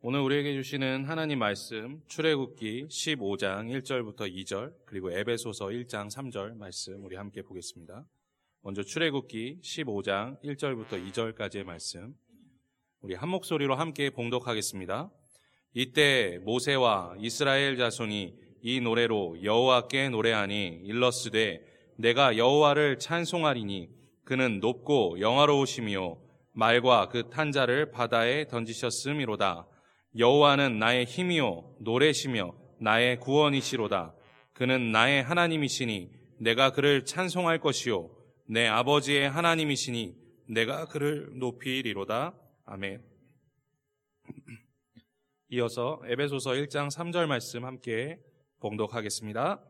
[0.00, 7.16] 오늘 우리에게 주시는 하나님 말씀 출애굽기 15장 1절부터 2절 그리고 에베소서 1장 3절 말씀 우리
[7.16, 8.06] 함께 보겠습니다.
[8.62, 12.14] 먼저 출애굽기 15장 1절부터 2절까지의 말씀
[13.00, 15.10] 우리 한 목소리로 함께 봉독하겠습니다.
[15.74, 21.60] 이때 모세와 이스라엘 자손이 이 노래로 여호와께 노래하니 일러스되
[21.96, 23.90] 내가 여호와를 찬송하리니
[24.22, 26.18] 그는 높고 영화로우시며
[26.52, 29.66] 말과 그 탄자를 바다에 던지셨음이로다.
[30.16, 34.14] 여호와는 나의 힘이요 노래시며 나의 구원이시로다.
[34.52, 38.10] 그는 나의 하나님이시니 내가 그를 찬송할 것이요
[38.48, 40.16] 내 아버지의 하나님이시니
[40.48, 42.34] 내가 그를 높이리로다.
[42.64, 43.02] 아멘.
[45.50, 48.18] 이어서 에베소서 1장 3절 말씀 함께
[48.60, 49.62] 봉독하겠습니다.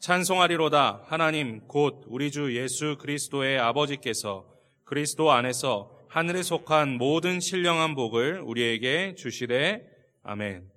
[0.00, 4.46] 찬송하리로다 하나님 곧 우리 주 예수 그리스도의 아버지께서
[4.84, 9.82] 그리스도 안에서 하늘에 속한 모든 신령한 복을 우리에게 주시되
[10.22, 10.68] 아멘.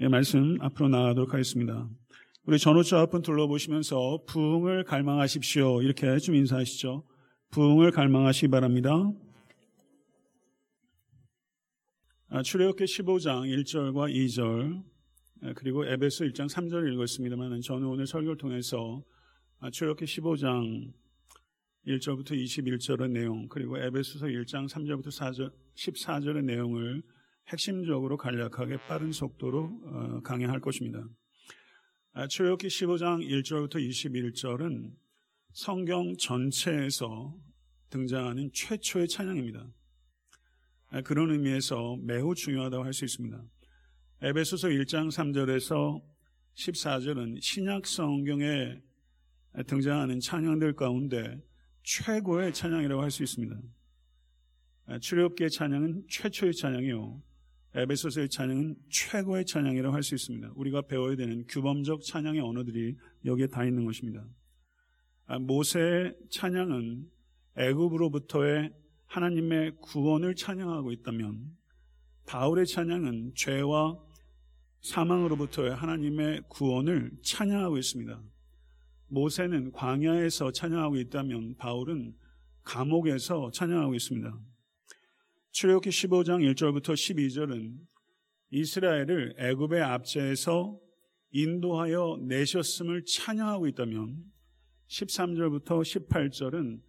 [0.00, 1.88] 예, 말씀 앞으로 나가도록 하겠습니다.
[2.44, 5.80] 우리 전호자 앞은 둘러보시면서 부흥을 갈망하십시오.
[5.80, 7.02] 이렇게 좀 인사하시죠.
[7.50, 9.10] 부흥을 갈망하시기 바랍니다.
[12.28, 14.84] 아, 출애굽기 15장 1절과 2절
[15.54, 19.02] 그리고 에베소 1장 3절을 읽었습니다만 저는 오늘 설교를 통해서
[19.60, 20.92] 아, 출애굽기 15장
[21.86, 27.02] 1절부터 21절의 내용 그리고 에베소서 1장 3절부터 4절, 14절의 내용을
[27.48, 31.06] 핵심적으로 간략하게 빠른 속도로 어, 강의할 것입니다.
[32.12, 34.90] 아, 출애굽기 15장 1절부터 21절은
[35.52, 37.34] 성경 전체에서
[37.90, 39.66] 등장하는 최초의 찬양입니다.
[40.88, 43.42] 아, 그런 의미에서 매우 중요하다고 할 수 있습니다.
[44.22, 46.02] 에베소서 1장 3절에서
[46.54, 48.80] 14절은 신약 성경에
[49.66, 51.38] 등장하는 찬양들 가운데
[51.86, 53.56] 최고의 찬양이라고 할 수 있습니다.
[54.86, 57.22] 아, 출애굽기의 찬양은 최초의 찬양이요.
[57.74, 60.50] 에베소서의 찬양은 최고의 찬양이라고 할 수 있습니다.
[60.56, 64.26] 우리가 배워야 되는 규범적 찬양의 언어들이 여기에 다 있는 것입니다.
[65.26, 67.08] 아, 모세의 찬양은
[67.56, 68.72] 애굽으로부터의
[69.06, 71.56] 하나님의 구원을 찬양하고 있다면
[72.26, 73.96] 바울의 찬양은 죄와
[74.80, 78.20] 사망으로부터의 하나님의 구원을 찬양하고 있습니다.
[79.08, 82.14] 모세는 광야에서 찬양하고 있다면 바울은
[82.64, 84.40] 감옥에서 찬양하고 있습니다.
[85.52, 87.78] 출애굽기 15장 1절부터 12절은
[88.50, 90.78] 이스라엘을 애굽의 압제에서
[91.30, 94.16] 인도하여 내셨음을 찬양하고 있다면
[94.88, 96.80] 13절부터 18절은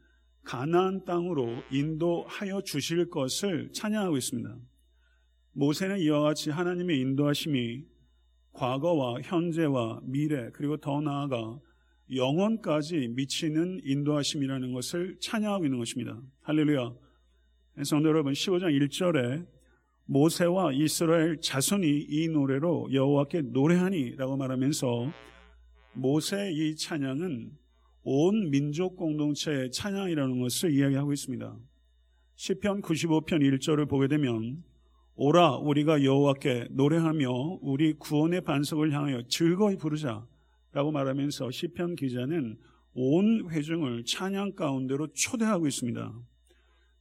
[0.44, 4.57] 가나안 땅으로 인도하여 주실 것을 찬양하고 있습니다.
[5.53, 7.84] 모세는 이와 같이 하나님의 인도하심이
[8.53, 11.59] 과거와 현재와 미래 그리고 더 나아가
[12.13, 16.22] 영원까지 미치는 인도하심이라는 것을 찬양하고 있는 것입니다.
[16.41, 16.94] 할렐루야.
[17.84, 19.45] 성도 여러분 15장 1절에
[20.06, 25.12] 모세와 이스라엘 자손이 이 노래로 여호와께 노래하니라고 말하면서
[25.94, 27.51] 모세의 이 찬양은
[28.03, 31.57] 온 민족 공동체의 찬양이라는 것을 이야기하고 있습니다.
[32.35, 34.63] 시편 95편 1절을 보게 되면
[35.16, 40.25] 오라 우리가 여호와께 노래하며 우리 구원의 반석을 향하여 즐거이 부르자
[40.77, 42.55] 라고 말하면서 시편 기자는
[42.93, 46.13] 온 회중을 찬양 가운데로 초대하고 있습니다.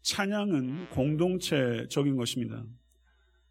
[0.01, 2.65] 찬양은 공동체적인 것입니다.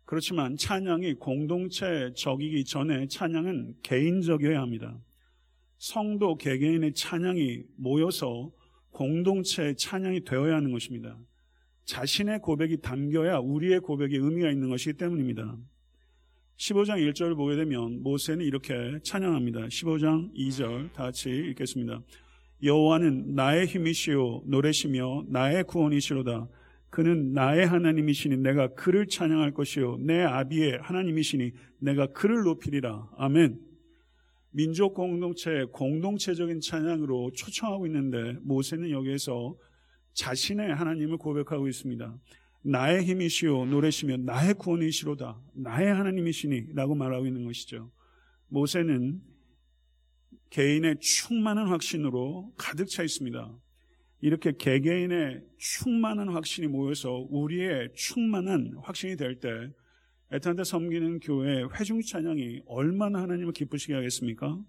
[0.04, 5.00] 그렇지만 찬양이 공동체적이기 전에 찬양은 개인적이어야 합니다.
[5.78, 8.52] 성도 개개인의 찬양이 모여서
[8.94, 11.20] 공동체의 찬양이 되어야 하는 것입니다.
[11.84, 15.56] 자신의 고백이 담겨야 우리의 고백에 의미가 있는 것이기 때문입니다.
[16.58, 18.74] 15장 1절을 보게 되면 모세는 이렇게
[19.04, 19.68] 찬양합니다.
[19.68, 22.02] 15장 2절 다 같이 읽겠습니다.
[22.64, 26.48] 여호와는 나의 힘이시요 노래시며 나의 구원이시로다.
[26.90, 33.10] 그는 나의 하나님이시니 내가 그를 찬양할 것이요 내 아비의 하나님이시니 내가 그를 높이리라.
[33.18, 33.60] 아멘.
[34.52, 39.58] 민족 공동체 공동체적인 찬양으로 초청하고 있는데 모세는 여기에서
[40.14, 42.18] 자신의 하나님을 고백하고 있습니다.
[42.66, 47.92] 나의 힘이시오 노래시며 나의 구원이시로다 나의 하나님이시니 라고 말하고 있는 것이죠.
[48.48, 49.22] 모세는
[50.50, 53.56] 개인의 충만한 확신으로 가득 차 있습니다.
[54.22, 59.50] 이렇게 개개인의 충만한 확신이 모여서 우리의 충만한 확신이 될 때
[60.32, 64.60] 애타한테 섬기는 교회 회중 찬양이 얼마나 하나님을 기쁘시게 하겠습니까?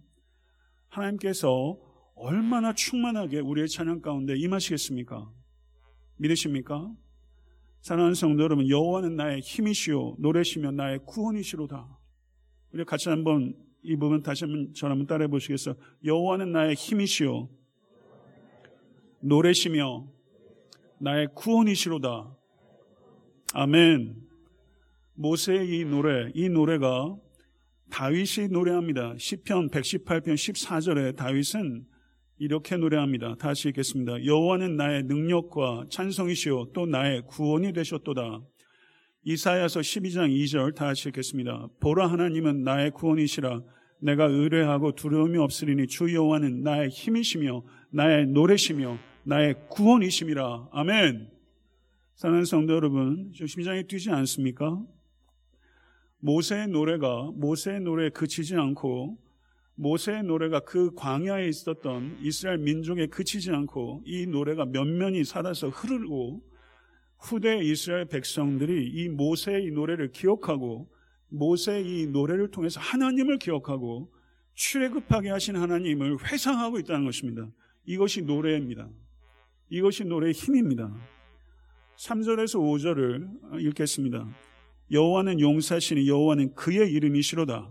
[0.89, 1.79] 하나님께서
[2.15, 5.33] 얼마나 충만하게 우리의 찬양 가운데 임하시겠습니까?
[6.19, 6.93] 믿으십니까?
[7.87, 11.87] 사랑하는 성도 여러분, 여호와는 나의 힘이시오, 노래시며 나의 구원이시로다.
[12.73, 15.77] 우리 같이 한번 이 부분 다시 한번 저 한번 따라해 보시겠어요?
[16.05, 17.49] 여호와는 나의 힘이시오,
[19.21, 20.05] 노래시며
[20.99, 22.37] 나의 구원이시로다.
[23.55, 24.17] 아멘.
[25.15, 27.17] 모세의 이 노래, 이 노래가
[27.91, 29.15] 다윗이 노래합니다.
[29.17, 31.87] 시편 118편 14절에 다윗은
[32.39, 33.37] 이렇게 노래합니다.
[33.37, 34.25] 다시 읽겠습니다.
[34.25, 38.43] 여호와는 나의 능력과 찬송이시요 또 나의 구원이 되셨도다.
[39.25, 41.69] 이사야서 12장 2절 다시 읽겠습니다.
[41.81, 43.63] 보라 하나님은 나의 구원이시라
[44.01, 50.69] 내가 의뢰하고 두려움이 없으리니 주 여호와는 나의 힘이시며 나의 노래시며 나의 구원이심이라.
[50.73, 51.31] 아멘.
[52.15, 54.81] 사랑하는 성도 여러분, 좀 심장이 뛰지 않습니까?
[56.21, 59.19] 모세의 노래가 모세의 노래에 그치지 않고
[59.77, 66.43] 모세의 노래가 그 광야에 있었던 이스라엘 민족에 그치지 않고 이 노래가 면면이 살아서 흐르고
[67.19, 70.89] 후대 이스라엘 백성들이 이 모세의 이 노래를 기억하고
[71.29, 74.11] 모세의 이 노래를 통해서 하나님을 기억하고
[74.55, 77.47] 출애굽하게 하신 하나님을 회상하고 있다는 것입니다.
[77.85, 78.89] 이것이 노래입니다.
[79.69, 80.95] 이것이 노래의 힘입니다.
[81.97, 84.27] 3절에서 5절을 읽겠습니다.
[84.91, 87.71] 여호와는 용사시니 여호와는 그의 이름이시로다.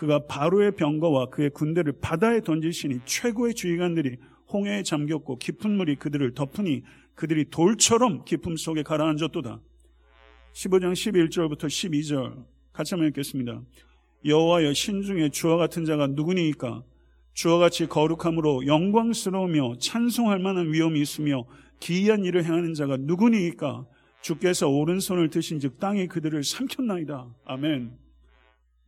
[0.00, 4.16] 그가 바로의 병거와 그의 군대를 바다에 던지시니 최고의 주의관들이
[4.50, 9.60] 홍해에 잠겼고 깊은 물이 그들을 덮으니 그들이 돌처럼 깊음 속에 가라앉았도다.
[10.54, 13.60] 15장 11절부터 12절 같이 한번 읽겠습니다.
[14.24, 16.82] 여호와여 신중에 주와 같은 자가 누구니이까
[17.34, 21.44] 주와 같이 거룩함으로 영광스러우며 찬송할 만한 위엄이 있으며
[21.78, 23.84] 기이한 일을 행하는 자가 누구니이까
[24.22, 27.28] 주께서 오른손을 드신즉 땅이 그들을 삼켰나이다.
[27.44, 27.99] 아멘.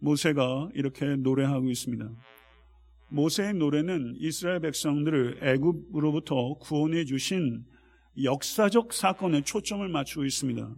[0.02, 2.10] 모세가 이렇게 노래하고 있습니다.
[3.08, 7.64] 모세의 노래는 이스라엘 백성들을 애굽으로부터 구원해 주신
[8.20, 10.74] 역사적 사건에 초점을 맞추고 있습니다.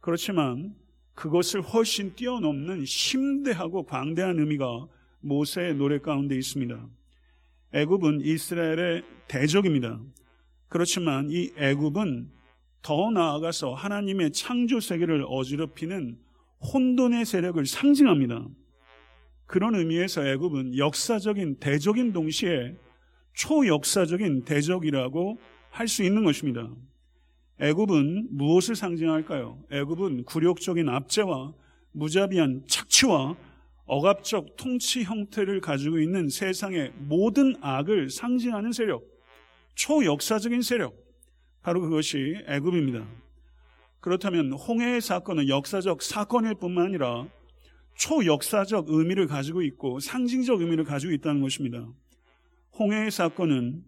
[0.00, 0.74] 그렇지만
[1.14, 4.86] 그것을 훨씬 뛰어넘는 심대하고 광대한 의미가
[5.20, 6.88] 모세의 노래 가운데 있습니다.
[7.72, 9.98] 애굽은 이스라엘의 대적입니다.
[10.68, 12.30] 그렇지만 이 애굽은
[12.82, 16.18] 더 나아가서 하나님의 창조 세계를 어지럽히는
[16.62, 18.46] 혼돈의 세력을 상징합니다.
[19.46, 22.76] 그런 의미에서 애굽은 역사적인 대적인 동시에
[23.34, 25.38] 초역사적인 대적이라고
[25.70, 26.70] 할 수 있는 것입니다.
[27.58, 29.62] 애굽은 무엇을 상징할까요?
[29.70, 31.54] 애굽은 굴욕적인 압제와
[31.92, 33.36] 무자비한 착취와
[33.86, 39.04] 억압적 통치 형태를 가지고 있는 세상의 모든 악을 상징하는 세력,
[39.74, 40.94] 초역사적인 세력,
[41.62, 43.06] 바로 그것이 애굽입니다.
[44.02, 47.28] 그렇다면 홍해의 사건은 역사적 사건일 뿐만 아니라
[47.94, 51.88] 초역사적 의미를 가지고 있고 상징적 의미를 가지고 있다는 것입니다.
[52.78, 53.84] 홍해의 사건은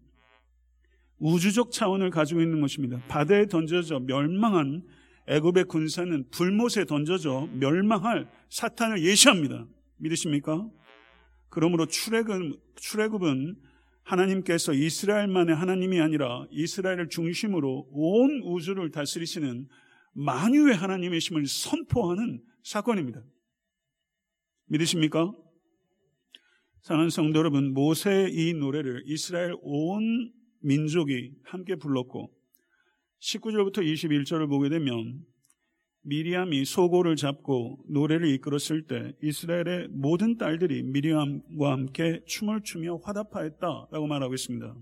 [1.19, 3.03] 우주적 차원을 가지고 있는 것입니다.
[3.09, 4.85] 바다에 던져져 멸망한
[5.27, 9.67] 애굽의 군사는 불못에 던져져 멸망할 사탄을 예시합니다.
[9.97, 10.69] 믿으십니까?
[11.49, 13.57] 그러므로 출애굽, 출애굽은
[14.05, 19.67] 하나님께서 이스라엘만의 하나님이 아니라 이스라엘을 중심으로 온 우주를 다스리시는
[20.15, 23.23] 만유의 하나님의 힘을 선포하는 사건입니다.
[24.67, 25.33] 믿으십니까?
[26.83, 32.31] 사랑하는 성도 여러분, 모세의 이 노래를 이스라엘 온 민족이 함께 불렀고
[33.21, 35.25] 19절부터 21절을 보게 되면
[36.03, 44.35] 미리암이 소고를 잡고 노래를 이끌었을 때 이스라엘의 모든 딸들이 미리암과 함께 춤을 추며 화답하였다라고 말하고
[44.35, 44.77] 있습니다.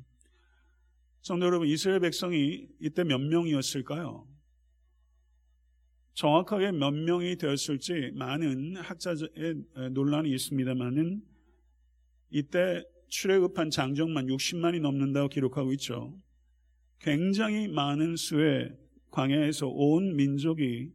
[1.20, 4.26] 성도 여러분, 이스라엘 백성이 이때 몇 명이었을까요?
[6.14, 11.22] 정확하게 몇 명이 되었을지 많은 학자의 논란이 있습니다만은
[12.30, 16.18] 이때 출애굽한 장정만 60만이 넘는다고 기록하고 있죠.
[17.00, 18.76] 굉장히 많은 수의
[19.10, 20.92] 광야에서 온 민족이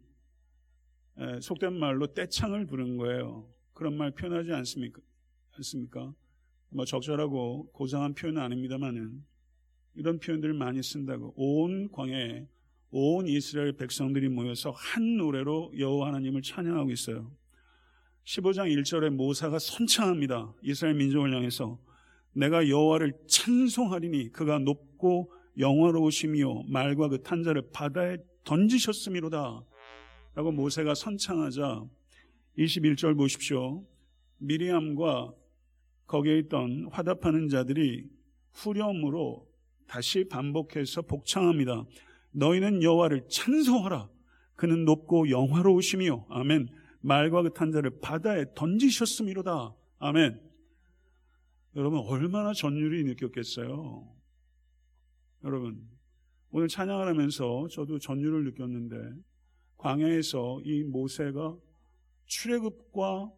[1.41, 3.51] 속된 말로 떼창을 부른 거예요.
[3.73, 5.01] 그런 말 표현하지 않습니까?
[5.57, 6.13] 않습니까?
[6.69, 9.23] 뭐 적절하고 고상한 표현은 아닙니다만은
[9.95, 12.47] 이런 표현들을 많이 쓴다고 온 광야에
[12.89, 17.31] 온 이스라엘 백성들이 모여서 한 노래로 여호와 하나님을 찬양하고 있어요.
[18.25, 20.53] 15장 1절에 모사가 선창합니다.
[20.61, 21.79] 이스라엘 민족을 향해서
[22.33, 29.63] 내가 여호와를 찬송하리니 그가 높고 영화로우시며 말과 그 탄자를 바다에 던지셨음이로다.
[30.35, 31.83] 라고 모세가 선창하자
[32.57, 33.83] 21절 보십시오.
[34.37, 35.33] 미리암과
[36.05, 38.05] 거기에 있던 화답하는 자들이
[38.53, 39.47] 후렴으로
[39.87, 41.85] 다시 반복해서 복창합니다.
[42.37, 44.09] 너희는 여호와를 찬송하라.
[44.55, 46.67] 그는 높고 영화로우시며 아멘.
[47.01, 49.75] 말과 그 탄자를 바다에 던지셨음이로다.
[49.99, 50.39] 아멘.
[51.75, 54.07] 여러분 얼마나 전율이 느꼈겠어요.
[55.43, 55.87] 여러분
[56.51, 58.95] 오늘 찬양을 하면서 저도 전율을 느꼈는데
[59.77, 61.55] 광야에서 이 모세가
[62.25, 63.31] 출애굽과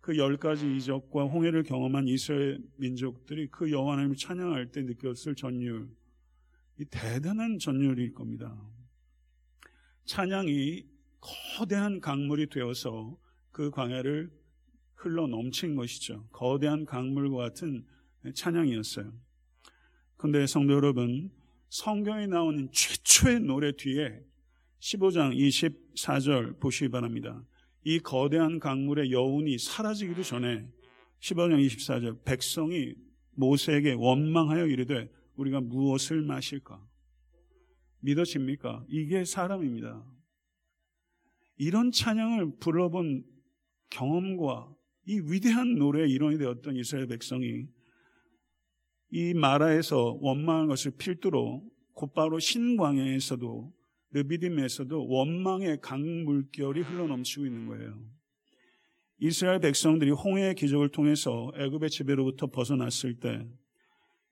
[0.00, 5.88] 그 열 가지 이적과 홍해를 경험한 이스라엘 민족들이 그 여호와 하나님을 찬양할 때 느꼈을 전율
[5.88, 6.03] 이
[6.90, 8.60] 대단한 전율일 겁니다.
[10.04, 10.84] 찬양이
[11.20, 13.16] 거대한 강물이 되어서
[13.50, 14.30] 그 광야를
[14.94, 16.26] 흘러 넘친 것이죠.
[16.32, 17.86] 거대한 강물과 같은
[18.34, 19.12] 찬양이었어요.
[20.16, 21.30] 그런데 성도 여러분,
[21.68, 24.20] 성경에 나오는 최초의 노래 뒤에
[24.80, 27.42] 15장 24절 보시기 바랍니다.
[27.84, 30.66] 이 거대한 강물의 여운이 사라지기도 전에
[31.20, 32.94] 15장 24절 백성이
[33.32, 36.84] 모세에게 원망하여 이르되 우리가 무엇을 마실까?
[38.00, 38.84] 믿어집니까?
[38.88, 40.04] 이게 사람입니다.
[41.56, 43.24] 이런 찬양을 불러본
[43.90, 44.74] 경험과
[45.06, 47.66] 이 위대한 노래의 일원이 되었던 이스라엘 백성이
[49.10, 53.72] 이 마라에서 원망한 것을 필두로 곧바로 신광야에서도
[54.10, 58.00] 르비딤에서도 원망의 강물결이 흘러넘치고 있는 거예요.
[59.18, 63.46] 이스라엘 백성들이 홍해의 기적을 통해서 애굽의 지배로부터 벗어났을 때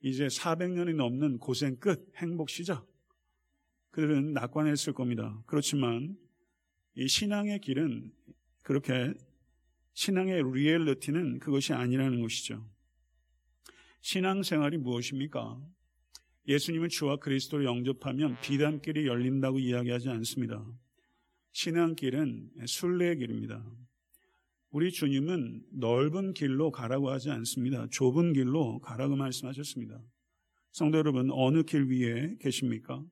[0.03, 2.87] 이제 400년이 넘는 고생 끝, 행복 시작.
[3.93, 5.43] 그들은 낙관했을 겁니다.
[5.47, 6.17] 그렇지만
[6.97, 8.13] 이 신앙의 길은
[8.63, 9.15] 그렇게
[9.95, 12.69] 신앙의 리얼리티는 그것이 아니라는 것이죠.
[14.01, 15.61] 신앙생활이 무엇입니까?
[16.49, 20.67] 예수님은 주와 그리스도를 영접하면 비단길이 열린다고 이야기하지 않습니다.
[21.53, 23.65] 신앙길은 순례의 길입니다.
[24.73, 27.87] 우리 주님은 넓은 길로 가라고 하지 않습니다.
[27.91, 30.03] 좁은 길로 가라고 말씀하셨습니다.
[30.71, 33.05] 성도 여러분, 어느 길 위에 계십니까?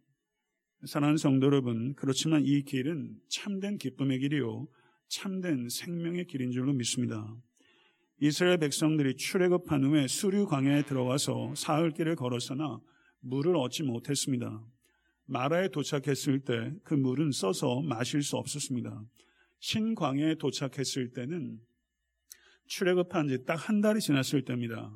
[0.87, 4.69] 사랑하는 성도 여러분, 그렇지만 이 길은 참된 기쁨의 길이요.
[5.09, 7.37] 참된 생명의 길인 줄로 믿습니다.
[8.23, 12.81] 이스라엘 백성들이 출애굽한 후에 수류 광야에 들어가서 사흘 길을 걸었으나
[13.21, 14.65] 물을 얻지 못했습니다.
[15.27, 19.05] 마라에 도착했을 때 그 물은 써서 마실 수 없었습니다.
[19.61, 21.61] 신광야에 도착했을 때는
[22.67, 24.93] 출애굽한 지 딱 한 달이 지났을 때입니다.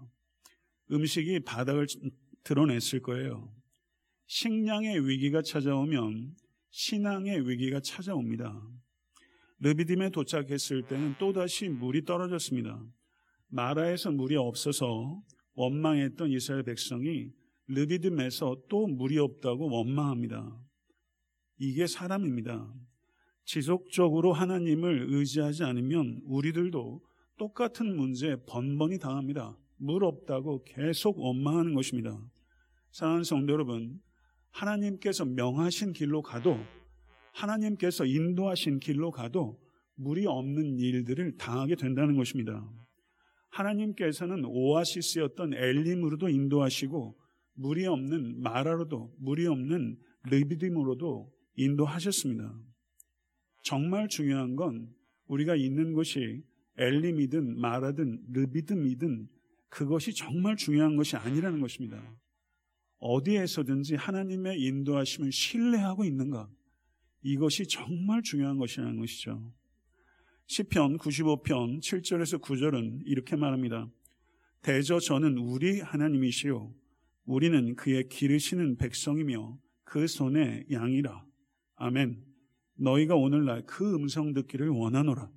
[0.90, 1.86] 음식이 바닥을
[2.44, 3.52] 드러냈을 거예요.
[4.26, 6.34] 식량의 위기가 찾아오면
[6.70, 8.60] 신앙의 위기가 찾아옵니다.
[9.60, 12.84] 르비딤에 도착했을 때는 또다시 물이 떨어졌습니다.
[13.48, 15.22] 마라에서 물이 없어서
[15.54, 17.30] 원망했던 이스라엘 백성이
[17.68, 20.60] 르비딤에서 또 물이 없다고 원망합니다.
[21.58, 22.72] 이게 사람입니다.
[23.44, 27.02] 지속적으로 하나님을 의지하지 않으면 우리들도
[27.36, 29.56] 똑같은 문제에 번번이 당합니다.
[29.76, 32.18] 물 없다고 계속 원망하는 것입니다.
[32.92, 34.00] 사랑하는 성도 여러분,
[34.50, 36.58] 하나님께서 명하신 길로 가도
[37.32, 39.60] 하나님께서 인도하신 길로 가도
[39.96, 42.64] 물이 없는 일들을 당하게 된다는 것입니다.
[43.50, 47.16] 하나님께서는 오아시스였던 엘림으로도 인도하시고
[47.54, 52.52] 물이 없는 마라로도 물이 없는 르비딤으로도 인도하셨습니다.
[53.64, 54.94] 정말 중요한 건
[55.26, 56.44] 우리가 있는 곳이
[56.76, 59.26] 엘림이든 마라든 르비듬이든
[59.70, 62.00] 그것이 정말 중요한 것이 아니라는 것입니다.
[62.98, 66.48] 어디에서든지 하나님의 인도하심을 신뢰하고 있는가?
[67.22, 69.50] 이것이 정말 중요한 것이라는 것이죠.
[70.46, 73.88] 시편 95편 7절에서 9절은 이렇게 말합니다.
[74.60, 76.74] 대저 저는 우리 하나님이시요
[77.24, 81.24] 우리는 그의 기르시는 백성이며 그 손의 양이라.
[81.76, 82.33] 아멘.
[82.76, 85.30] 너희가 오늘날 그 음성 듣기를 원하노라.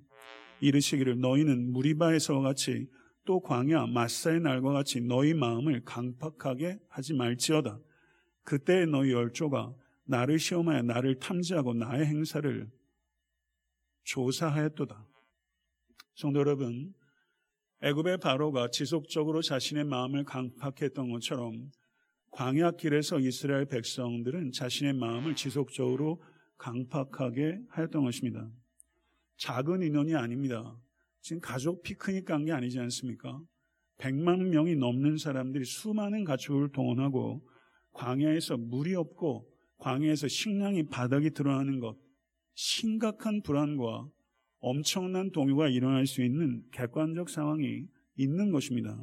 [0.60, 2.88] 이르시기를 너희는 무리바에서와 같이
[3.24, 7.78] 또 광야 마사의 날과 같이 너희 마음을 강팍하게 하지 말지어다.
[8.42, 12.70] 그때 너희 열조가 나를 시험하여 나를 탐지하고 나의 행사를
[14.04, 15.06] 조사하였도다.
[16.14, 16.94] 성도 여러분,
[17.82, 21.70] 애굽의 바로가 지속적으로 자신의 마음을 강팍했던 것처럼
[22.30, 26.22] 광야 길에서 이스라엘 백성들은 자신의 마음을 지속적으로
[26.58, 28.48] 강팍하게 하였던 것입니다.
[29.38, 30.76] 작은 인원이 아닙니다.
[31.20, 33.40] 지금 가족 피크닉 간 게 아니지 않습니까?
[33.98, 37.44] 100만 명이 넘는 사람들이 수많은 가축을 동원하고
[37.92, 39.48] 광야에서 물이 없고
[39.78, 41.96] 광야에서 식량이 바닥이 드러나는 것
[42.54, 44.08] 심각한 불안과
[44.60, 47.86] 엄청난 동요가 일어날 수 있는 객관적 상황이
[48.16, 48.98] 있는 것입니다.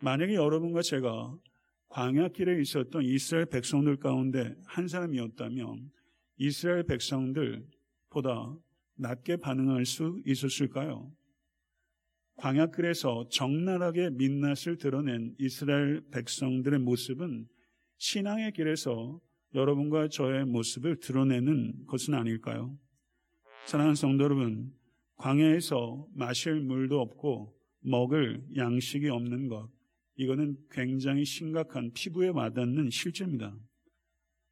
[0.00, 1.34] 만약에 여러분과 제가
[1.88, 5.90] 광야길에 있었던 이스라엘 백성들 가운데 한 사람이었다면
[6.36, 8.56] 이스라엘 백성들보다
[8.96, 11.12] 낮게 반응할 수 있었을까요?
[12.36, 17.46] 광야길에서 적나라하게 민낯을 드러낸 이스라엘 백성들의 모습은
[17.98, 19.20] 신앙의 길에서
[19.54, 22.76] 여러분과 저의 모습을 드러내는 것은 아닐까요?
[23.66, 24.72] 사랑하는 성도 여러분,
[25.16, 29.70] 광야에서 마실 물도 없고 먹을 양식이 없는 것,
[30.16, 33.54] 이거는 굉장히 심각한 피부에 와닿는 실제입니다.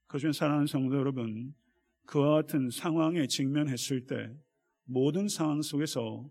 [0.06, 1.54] 그렇지만 사랑하는 성도 여러분,
[2.07, 4.30] 그와 같은 상황에 직면했을 때
[4.85, 6.28] 모든 상황 속에서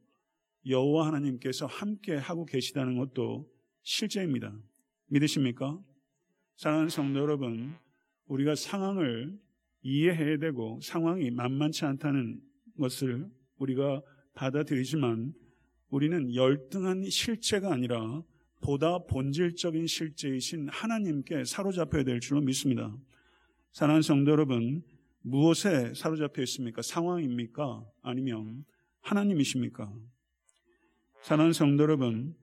[0.66, 3.50] 여호와 하나님께서 함께 하고 계시다는 것도
[3.84, 4.54] 실제입니다.
[5.08, 5.80] 믿으십니까?
[6.58, 7.74] 사랑하는 성도 여러분,
[8.28, 9.40] 우리가 상황을
[9.82, 12.42] 이해해야 되고 상황이 만만치 않다는
[12.78, 14.02] 것을 우리가
[14.34, 15.34] 받아들이지만
[15.90, 18.24] 우리는 열등한 실체가 아니라
[18.62, 22.96] 보다 본질적인 실제이신 하나님께 사로잡혀야 될 줄로 믿습니다.
[23.72, 24.84] 사랑하는 성도 여러분,
[25.30, 26.82] 무엇에 사로잡혀 있습니까?
[26.82, 27.86] 상황입니까?
[28.02, 28.66] 아니면
[29.02, 29.94] 하나님이십니까?
[31.22, 32.36] 사랑하는 성도 여러분,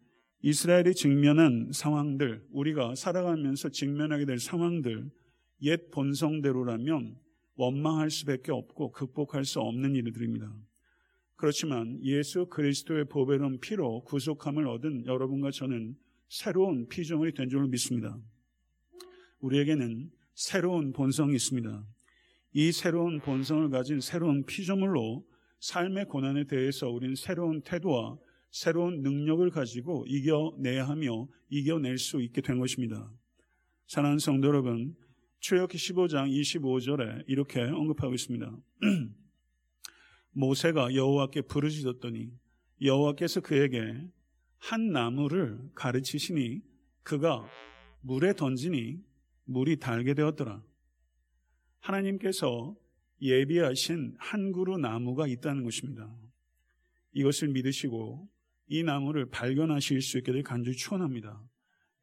[0.43, 5.11] 이스라엘이 직면한 상황들, 우리가 살아가면서 직면하게 될 상황들,
[5.63, 7.17] 옛 본성대로라면
[7.57, 10.55] 원망할 수밖에 없고 극복할 수 없는 일들입니다.
[11.37, 15.97] 그렇지만 예수 그리스도의 보배로운 피로 구속함을 얻은 여러분과 저는
[16.29, 18.19] 새로운 피조물이 된 줄을 믿습니다.
[19.41, 21.85] 우리에게는 새로운 본성이 있습니다.
[22.59, 25.23] 이 새로운 본성을 가진 새로운 피조물로
[25.61, 28.17] 삶의 고난에 대해서 우리는 새로운 태도와
[28.51, 33.13] 새로운 능력을 가지고 이겨내야 하며 이겨낼 수 있게 된 것입니다.
[33.89, 34.97] 사랑하는 성도 여러분,
[35.41, 38.51] 출애굽기 15장 25절에 이렇게 언급하고 있습니다.
[40.33, 42.31] 모세가 여호와께 부르짖었더니
[42.81, 44.01] 여호와께서 그에게
[44.57, 46.63] 한 나무를 가르치시니
[47.03, 47.47] 그가
[48.01, 48.99] 물에 던지니
[49.45, 50.63] 물이 달게 되었더라.
[51.87, 52.75] 하나님께서
[53.21, 56.13] 예비하신 한 그루 나무가 있다는 것입니다.
[57.13, 58.29] 이것을 믿으시고
[58.69, 61.41] 이 나무를 발견하실 수 있게 될 간절히 축원합니다.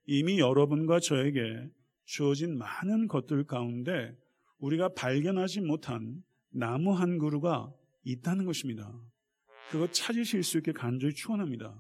[0.06, 1.70] 이미 여러분과 저에게
[2.06, 4.16] 주어진 많은 것들 가운데
[4.60, 7.72] 우리가 발견하지 못한 나무 한 그루가
[8.04, 8.92] 있다는 것입니다.
[9.72, 11.78] 그거 찾으실 수 있게 간절히 축원합니다.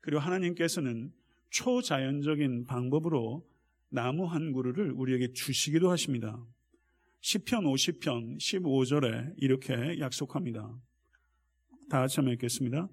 [0.00, 1.12] 그리고 하나님께서는
[1.50, 3.46] 초자연적인 방법으로
[3.88, 6.44] 나무 한 그루를 우리에게 주시기도 하십니다.
[7.22, 10.74] 10편 50편 15절에 이렇게 약속합니다.
[11.88, 12.88] 다 같이 한번 읽겠습니다.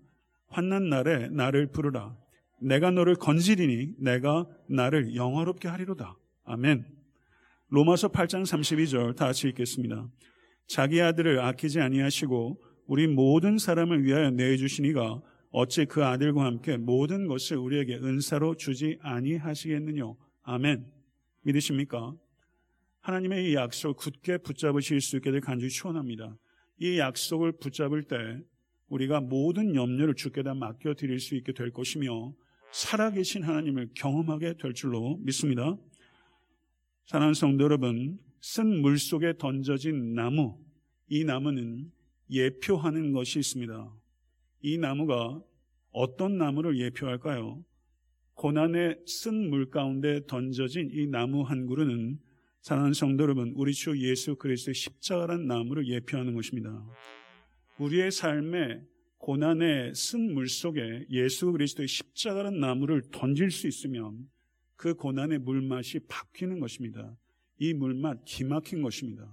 [0.47, 2.15] 환난 날에 나를 부르라.
[2.61, 6.17] 내가 너를 건지리니 내가 나를 영화롭게 하리로다.
[6.45, 6.85] 아멘.
[7.69, 10.07] 로마서 8장 32절 다 같이 읽겠습니다.
[10.67, 17.57] 자기 아들을 아끼지 아니하시고 우리 모든 사람을 위하여 내주시니가 어찌 그 아들과 함께 모든 것을
[17.57, 20.03] 우리에게 은사로 주지 아니하시겠느냐.
[20.43, 20.85] 아멘.
[21.43, 22.15] 믿으십니까?
[23.03, 26.37] 하나님의 이 약속을 굳게 붙잡으실 수 있게 될 간절히 축원합니다.
[26.79, 28.15] 이 약속을 붙잡을 때
[28.87, 32.33] 우리가 모든 염려를 주께 다 맡겨 드릴 수 있게 될 것이며
[32.71, 35.75] 살아계신 하나님을 경험하게 될 줄로 믿습니다.
[37.07, 40.57] 사랑하는 성도 여러분, 쓴 물 속에 던져진 나무,
[41.09, 41.91] 이 나무는
[42.29, 43.93] 예표하는 것이 있습니다.
[44.61, 45.41] 이 나무가
[45.91, 47.63] 어떤 나무를 예표할까요?
[48.35, 52.17] 고난의 쓴 물 가운데 던져진 이 나무 한 그루는
[52.63, 56.81] 사랑하는 성도 여러분, 우리 주 예수 그리스도의 십자가란 나무를 예표하는 것입니다.
[57.77, 58.79] 우리의 삶에
[59.17, 64.29] 고난의 쓴 물 속에 예수 그리스도의 십자가란 나무를 던질 수 있으면
[64.77, 67.17] 그 고난의 물맛이 바뀌는 것입니다.
[67.59, 69.29] 이 물맛 기막힌 것입니다.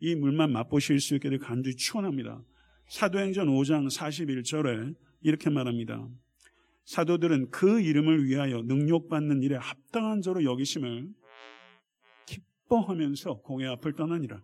[0.00, 2.44] 이 물맛 맛보실 수될 간절히 축원합니다.
[2.88, 6.06] 사도행전 5장 41절에 이렇게 말합니다.
[6.84, 11.23] 사도들은 그 이름을 위하여 능력받는 일에 합당한 자로 여기심을
[12.64, 14.42] 기뻐하면서 공의 앞을 떠나니라.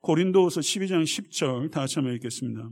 [0.00, 2.70] 고린도후서 12장 10절 다시 한번 읽겠습니다.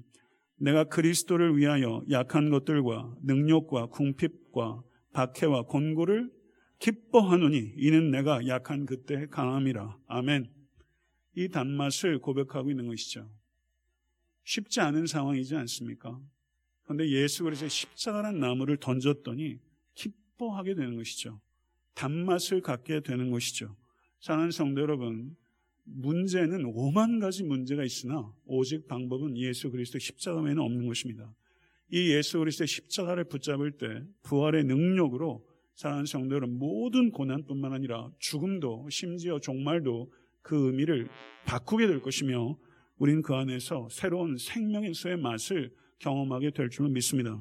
[0.58, 6.30] 내가 그리스도를 위하여 약한 것들과 능력과 궁핍과 박해와 곤고를
[6.78, 9.98] 기뻐하노니 이는 내가 약한 그때 강함이라.
[10.06, 10.50] 아멘.
[11.34, 13.28] 이 단맛을 고백하고 있는 것이죠.
[14.44, 16.18] 쉽지 않은 상황이지 않습니까?
[16.84, 19.58] 그런데 예수 그리스도의 십자가란 나무를 던졌더니
[19.94, 21.40] 기뻐하게 되는 것이죠.
[21.94, 23.74] 단맛을 갖게 되는 것이죠.
[24.26, 25.36] 사랑하는 성도 여러분,
[25.84, 31.32] 문제는 오만 가지 문제가 있으나 오직 방법은 예수 그리스도 십자가 외에는 없는 것입니다.
[31.92, 33.86] 이 예수 그리스도의 십자가를 붙잡을 때
[34.24, 40.12] 부활의 능력으로 사랑하는 성도 여러분 모든 고난뿐만 아니라 죽음도 심지어 종말도
[40.42, 41.08] 그 의미를
[41.44, 42.58] 바꾸게 될 것이며
[42.98, 47.40] 우리는 그 안에서 새로운 생명에서의 맛을 경험하게 될 줄을 믿습니다.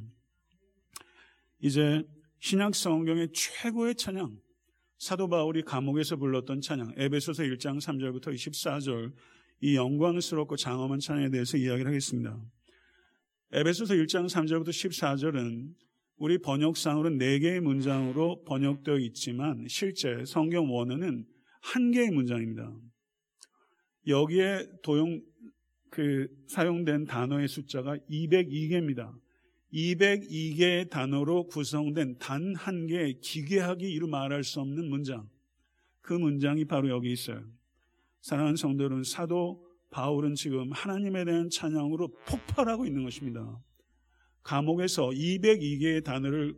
[1.60, 2.04] 이제
[2.41, 4.44] 신약 성경의 최고의 찬양
[4.97, 9.13] 사도 바울이 감옥에서 불렀던 찬양 에베소서 1장 3절부터 24절
[9.62, 12.39] 이 영광스럽고 장엄한 찬양에 대해서 이야기를 하겠습니다.
[13.51, 15.73] 에베소서 1장 3절부터 14절은
[16.17, 21.25] 우리 번역상으로는 4개의 문장으로 번역되어 있지만 실제 성경 원어는
[21.62, 22.73] 한 개의 문장입니다.
[24.08, 25.21] 여기에 도용
[25.89, 29.13] 그 사용된 단어의 숫자가 202개입니다.
[29.75, 35.29] 202개의 단어로 구성된 단 한 개의 기괴하기 이루 말할 수 없는 문장.
[36.01, 37.43] 그 문장이 바로 여기 있어요.
[38.21, 43.59] 사랑하는 성도 여러분, 사도 바울은 지금 하나님에 대한 찬양으로 폭발하고 있는 것입니다.
[44.43, 46.55] 감옥에서 202개의 단어를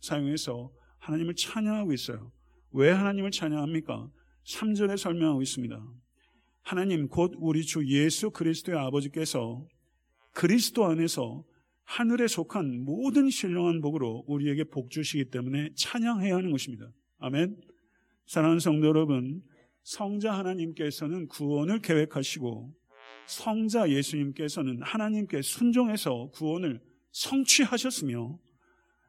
[0.00, 2.32] 사용해서 하나님을 찬양하고 있어요.
[2.72, 4.10] 왜 하나님을 찬양합니까?
[4.44, 5.80] 3절에 설명하고 있습니다.
[6.62, 9.66] 하나님 곧 우리 주 예수 그리스도의 아버지께서
[10.32, 11.44] 그리스도 안에서
[11.86, 16.90] 하늘에 속한 모든 신령한 복으로 우리에게 복 주시기 때문에 찬양해야 하는 것입니다.
[17.18, 17.56] 아멘.
[18.26, 19.42] 사랑하는 성도 여러분,
[19.84, 22.74] 성자 하나님께서는 구원을 계획하시고
[23.26, 26.80] 성자 예수님께서는 하나님께 순종해서 구원을
[27.12, 28.38] 성취하셨으며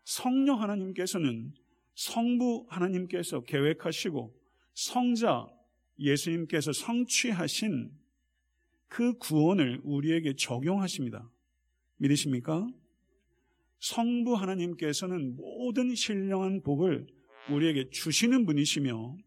[0.04, 1.54] 성령 하나님께서는
[1.96, 4.34] 성부 하나님께서 계획하시고
[4.76, 5.48] 성자
[6.00, 7.92] 예수님께서 성취하신
[8.88, 11.30] 그 구원을 우리에게 적용하십니다.
[11.98, 12.68] 믿으십니까?
[13.80, 17.08] 성부 하나님께서는 모든 신령한 복을
[17.50, 19.18] 우리에게 주시는 분이시며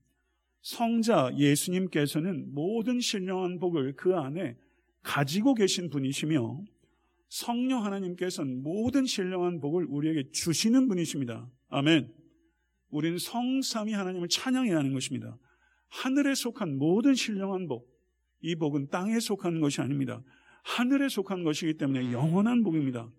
[0.62, 4.56] 성자 예수님께서는 모든 신령한 복을 그 안에
[5.02, 6.62] 가지고 계신 분이시며
[7.28, 11.48] 성령 하나님께서는 모든 신령한 복을 우리에게 주시는 분이십니다.
[11.68, 12.12] 아멘.
[12.90, 15.38] 우리는 성삼위 하나님을 찬양해야 하는 것입니다.
[15.88, 17.88] 하늘에 속한 모든 신령한 복,
[18.40, 20.22] 이 복은 땅에 속한 것이 아닙니다.
[20.64, 23.10] 하늘에 속한 것이기 때문에 영원한 복입니다.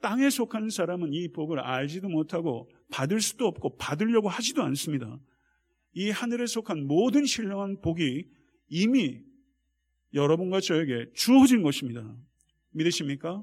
[0.00, 5.18] 땅에 속한 사람은 이 복을 알지도 못하고 받을 수도 없고 받으려고 하지도 않습니다.
[5.92, 8.26] 이 하늘에 속한 모든 신령한 복이
[8.68, 9.20] 이미
[10.14, 12.16] 여러분과 저에게 주어진 것입니다.
[12.70, 13.42] 믿으십니까?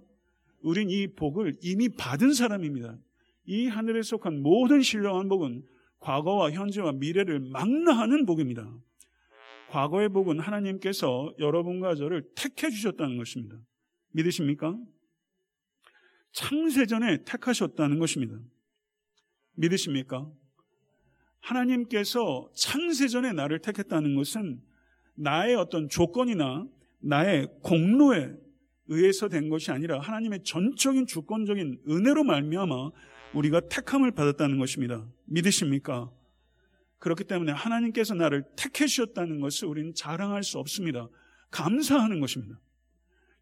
[0.62, 2.98] 우린 이 복을 이미 받은 사람입니다.
[3.46, 5.64] 이 하늘에 속한 모든 신령한 복은
[6.00, 8.70] 과거와 현재와 미래를 망라하는 복입니다.
[9.70, 13.58] 과거의 복은 하나님께서 여러분과 저를 택해 주셨다는 것입니다.
[14.12, 14.78] 믿으십니까?
[16.32, 18.38] 창세전에 택하셨다는 것입니다.
[19.56, 20.30] 믿으십니까?
[21.40, 24.62] 하나님께서 창세전에 나를 택했다는 것은
[25.16, 26.68] 나의 어떤 조건이나
[27.00, 28.34] 나의 공로에
[28.88, 32.92] 의해서 된 것이 아니라 하나님의 전적인 주권적인 은혜로 말미암아
[33.34, 35.06] 우리가 택함을 받았다는 것입니다.
[35.26, 36.12] 믿으십니까?
[37.00, 41.08] 그렇기 때문에 하나님께서 나를 택해 주셨다는 것을 우리는 자랑할 수 없습니다.
[41.52, 42.60] 감사하는 것입니다.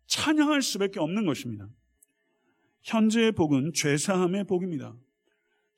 [0.07, 1.67] 찬양할 수밖에 없는 것입니다.
[2.83, 4.95] 현재의 복은 죄사함의 복입니다.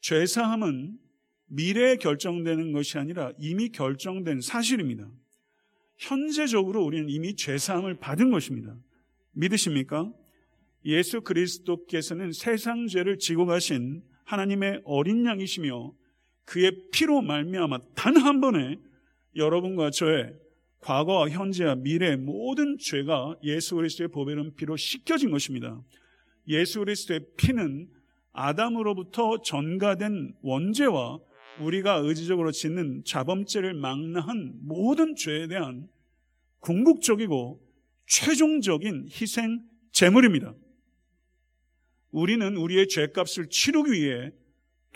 [0.02, 1.00] 죄사함은
[1.48, 5.10] 미래에 결정되는 것이 아니라 이미 결정된 사실입니다.
[5.98, 8.76] 현재적으로 우리는 이미 죄사함을 받은 것입니다.
[9.32, 10.12] 믿으십니까?
[10.86, 15.94] 예수 그리스도께서는 세상 죄를 지고 가신 하나님의 어린 양이시며
[16.48, 18.80] 그의 피로 말미암아 단 한 번에
[19.36, 20.34] 여러분과 저의
[20.80, 25.82] 과거와 현재와 미래의 모든 죄가 예수 그리스도의 보배는 피로 씻겨진 것입니다.
[26.48, 27.90] 예수 그리스도의 피는
[28.32, 31.20] 아담으로부터 전가된 원죄와
[31.60, 35.90] 우리가 의지적으로 짓는 자범죄를 망라한 모든 죄에 대한
[36.60, 37.62] 궁극적이고
[38.06, 40.54] 최종적인 희생 제물입니다.
[42.12, 44.32] 우리는 우리의 죄값을 치르기 위해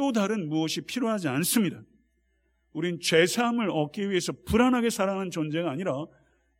[0.01, 1.83] 또 다른 무엇이 필요하지 않습니다.
[2.73, 6.07] 우린 죄사함을 얻기 위해서 불안하게 살아가는 존재가 아니라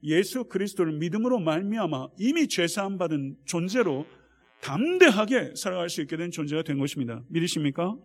[0.04, 4.06] 예수 그리스도를 믿음으로 말미암아 이미 죄사함 받은 존재로
[4.62, 7.23] 담대하게 살아갈 수 있게 된 존재가 된 것입니다.
[7.30, 7.97] 믿으십니까?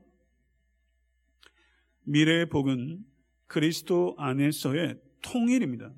[2.04, 3.04] 미래의 복은
[3.46, 5.92] 그리스도 안에서의 통일입니다.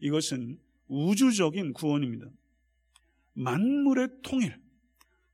[0.00, 2.26] 이것은 우주적인 구원입니다.
[3.34, 4.60] 만물의 통일.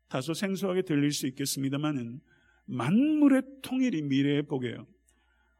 [0.08, 2.20] 다소 생소하게 들릴 수 있겠습니다만은
[2.68, 4.86] 만물의 통일이 미래의 복이에요.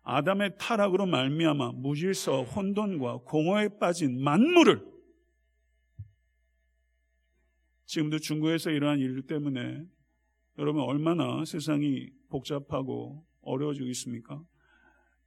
[0.03, 4.87] 아담의 타락으로 말미암아 무질서, 혼돈과 공허에 빠진 만물을
[7.87, 9.83] 지금도 중국에서 이러한 일 때문에
[10.59, 14.43] 여러분 얼마나 세상이 복잡하고 어려워지고 있습니까?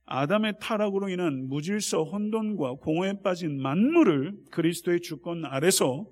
[0.06, 6.06] 아담의 타락으로 인한 무질서, 혼돈과 공허에 빠진 만물을 그리스도의 주권 아래서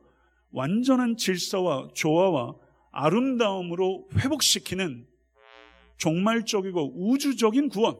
[0.51, 2.55] 완전한 질서와 조화와
[2.91, 5.08] 아름다움으로 회복시키는
[5.99, 7.97] 종말적이고 우주적인 구원.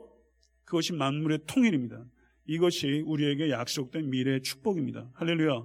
[0.66, 2.04] 그것이 만물의 통일입니다.
[2.48, 5.12] 이것이 우리에게 약속된 미래의 축복입니다.
[5.14, 5.64] 할렐루야.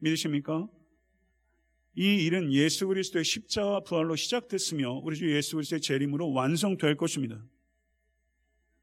[0.00, 0.68] 믿으십니까?
[1.96, 7.42] 이 일은 예수 그리스도의 십자와 부활로 시작됐으며 우리 주 예수 그리스도의 재림으로 완성될 것입니다.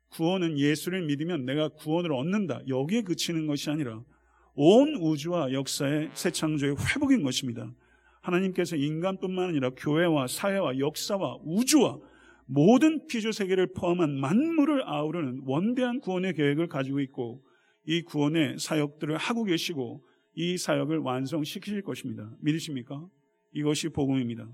[0.10, 2.62] 구원은 예수를 믿으면 내가 구원을 얻는다.
[2.68, 4.04] 여기에 그치는 것이 아니라
[4.56, 7.72] 온 우주와 역사의 새 창조의 회복인 것입니다.
[8.22, 12.00] 하나님께서 인간뿐만 아니라 교회와 사회와 역사와 우주와
[12.48, 17.44] 모든 피조 세계를 포함한 만물을 아우르는 원대한 구원의 계획을 가지고 있고
[17.86, 22.32] 이 구원의 사역들을 하고 계시고 이 사역을 완성시키실 것입니다.
[22.42, 23.06] 믿으십니까?
[23.54, 24.50] 이것이 복음입니다.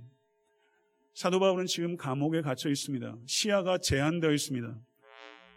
[1.13, 3.17] 사도 바울은 지금 감옥에 갇혀 있습니다.
[3.27, 4.79] 시야가 제한되어 있습니다.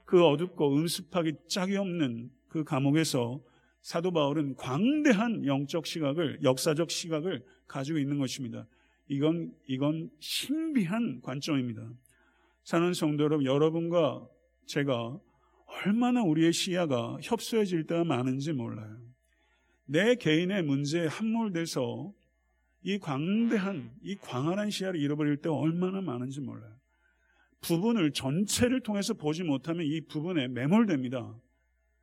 [0.05, 3.41] 그 어둡고 음습하기 짝이 없는 그 감옥에서
[3.81, 8.67] 사도 바울은 광대한 영적 시각을 역사적 시각을 가지고 있는 것입니다.
[9.09, 11.89] 이건 이건 신비한 관점입니다.
[12.67, 14.27] 사는 성도 여러분, 여러분과
[14.67, 15.21] 제가
[15.67, 18.99] 얼마나 우리의 시야가 협소해질 때가 많은지 몰라요.
[19.85, 22.13] 내 개인의 문제에 함몰돼서
[22.83, 26.73] 이 광대한, 이 광활한 시야를 잃어버릴 때 얼마나 많은지 몰라요.
[27.61, 31.39] 부분을 전체를 통해서 보지 못하면 이 부분에 매몰됩니다.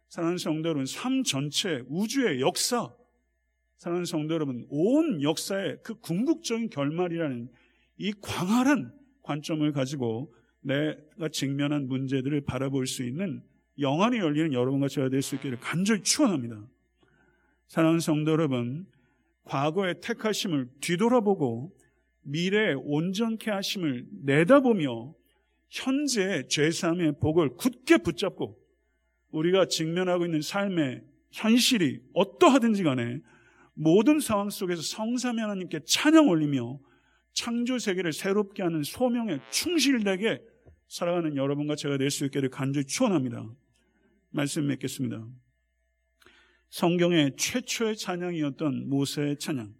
[0.07, 2.89] 사랑하는 성도 여러분, 삶 전체, 우주의 역사,
[3.75, 7.49] 사랑하는 성도 여러분, 온 역사의 그 궁극적인 결말이라는
[7.97, 13.43] 이 광활한 관점을 가지고 내가 직면한 문제들을 바라볼 수 있는
[13.79, 16.61] 영안이 열리는 여러분과 제가 될 수 있기를 간절히 축원합니다.
[17.67, 18.85] 사랑하는 성도 여러분,
[19.45, 21.75] 과거의 택하심을 뒤돌아보고
[22.23, 25.13] 미래의 온전케 하심을 내다보며
[25.69, 28.57] 현재의 죄사함의 복을 굳게 붙잡고
[29.31, 33.19] 우리가 직면하고 있는 삶의 현실이 어떠하든지 간에
[33.73, 36.79] 모든 상황 속에서 성삼위 하나님께 찬양 올리며
[37.33, 40.41] 창조 세계를 새롭게 하는 소명에 충실되게
[40.93, 43.49] 살아가는 여러분과 제가 될 수 있기를 간절히 축원합니다.
[44.29, 45.27] 말씀 맺겠습니다.
[46.69, 49.73] 성경의 최초의 찬양이었던 모세의 찬양,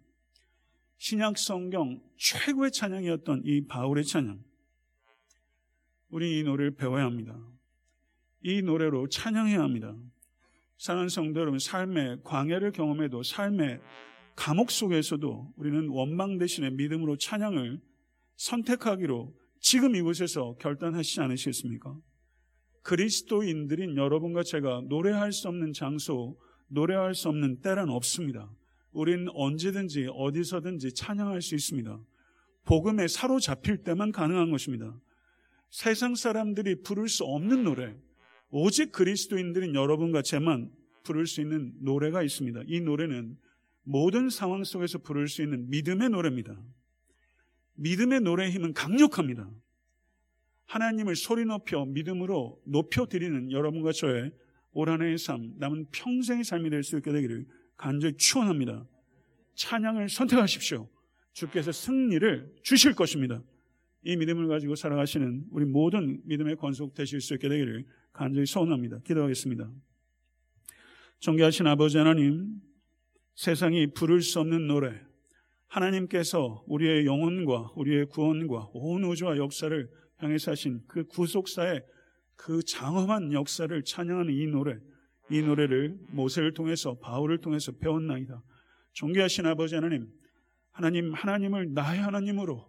[0.98, 4.42] 신약 성경 최고의 찬양이었던 이 바울의 찬양.
[6.08, 7.38] 우리 이 노래를 배워야 합니다.
[8.42, 9.94] 이 노래로 찬양해야 합니다.
[10.78, 13.80] 사랑하는 성도 여러분, 삶의 광해를 경험해도 삶의
[14.34, 17.80] 감옥 속에서도 우리는 원망 대신에 믿음으로 찬양을
[18.34, 21.96] 선택하기로 지금 이곳에서 결단하시지 않으시겠습니까?
[22.82, 28.54] 그리스도인들인 여러분과 제가 노래할 수 없는 장소, 노래할 수 없는 때란 없습니다.
[28.92, 31.98] 우리는 언제든지 어디서든지 찬양할 수 있습니다.
[32.66, 34.94] 복음에 사로잡힐 때만 가능한 것입니다.
[35.70, 37.96] 세상 사람들이 부를 수 없는 노래,
[38.50, 40.70] 오직 그리스도인들인 여러분과 제만
[41.04, 42.64] 부를 수 있는 노래가 있습니다.
[42.66, 43.38] 이 노래는
[43.84, 46.54] 모든 상황 속에서 부를 수 있는 믿음의 노래입니다.
[47.74, 49.50] 믿음의 노래의 힘은 강력합니다.
[50.66, 54.32] 하나님을 소리 높여 믿음으로 높여드리는 여러분과 저의
[54.72, 58.86] 올 한해의 삶, 남은 평생의 삶이 될 수 있게 되기를 간절히 축원합니다.
[59.54, 60.88] 찬양을 선택하십시오.
[61.32, 63.42] 주께서 승리를 주실 것입니다.
[64.02, 68.98] 이 믿음을 가지고 살아가시는 우리 모든 믿음의 권속 되실 수 있게 되기를 간절히 소원합니다.
[69.04, 69.70] 기도하겠습니다.
[71.20, 72.60] 존귀하신 아버지 하나님,
[73.34, 75.00] 세상이 부를 수 없는 노래,
[75.68, 81.82] 하나님께서 우리의 영혼과 우리의 구원과 온 우주와 역사를 향해서 하신 그 구속사의
[82.36, 84.76] 그 장엄한 역사를 찬양하는 이 노래,
[85.30, 88.42] 이 노래를 모세를 통해서 바울을 통해서 배웠나이다.
[88.92, 90.08] 존귀하신 아버지 하나님,
[90.70, 92.68] 하나님 하나님을 나의 하나님으로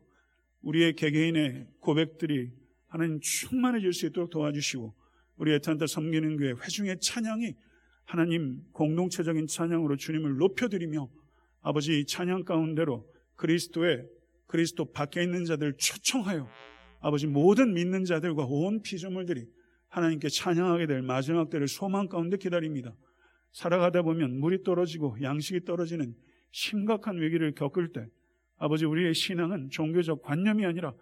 [0.61, 2.51] 우리의 개개인의 고백들이
[2.87, 4.93] 하나님 충만해질 수 있도록 도와주시고
[5.37, 7.53] 우리 애탄타 섬기는 교회 회중의 찬양이
[8.05, 11.09] 하나님 공동체적인 찬양으로 주님을 높여드리며
[11.65, 14.05] 아버지 찬양 가운데로 그리스도의
[14.45, 16.47] 그리스도 밖에 있는 자들 초청하여
[17.01, 19.47] 아버지 모든 믿는 자들과 온 피조물들이
[19.89, 22.95] 하나님께 찬양하게 될 마지막 때를 소망 가운데 기다립니다.
[23.51, 26.13] 살아가다 보면 물이 떨어지고 양식이 떨어지는
[26.51, 28.05] 심각한 위기를 겪을 때
[28.57, 30.93] 아버지 우리의 신앙은 종교적 관념이 아니라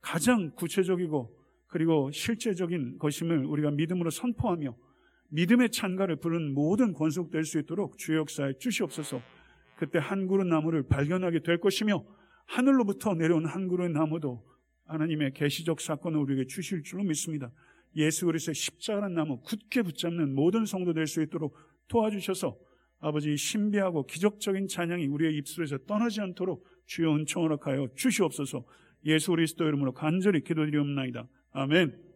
[0.00, 4.76] 가장 구체적이고 그리고 실제적인 것임을 우리가 믿음으로 선포하며
[5.30, 9.41] 믿음의 찬가를 부른 모든 권속될 수 있도록 주의 역사에 주시옵소서
[9.82, 12.04] 그때 한 그루 나무를 발견하게 될 것이며
[12.46, 14.46] 하늘로부터 내려온 한 그루의 나무도
[14.86, 17.50] 하나님의 계시적 사건을 우리에게 주실 줄로 믿습니다.
[17.96, 21.56] 예수 그리스도의 십자가라는 나무 굳게 붙잡는 모든 성도 될 수 있도록
[21.88, 22.56] 도와주셔서
[23.00, 28.64] 아버지 신비하고 기적적인 찬양이 우리의 입술에서 떠나지 않도록 주여 은총을 하여 주시옵소서
[29.06, 31.26] 예수 그리스도 이름으로 간절히 기도드리옵나이다.
[31.50, 32.11] 아멘.